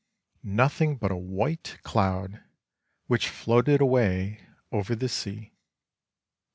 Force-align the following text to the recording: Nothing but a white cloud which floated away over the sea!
Nothing 0.41 0.97
but 0.97 1.11
a 1.11 1.15
white 1.15 1.77
cloud 1.83 2.41
which 3.05 3.29
floated 3.29 3.81
away 3.81 4.47
over 4.71 4.95
the 4.95 5.07
sea! 5.07 5.53